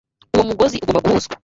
[0.33, 1.33] Uwo mugozi ugomba guhuzwa.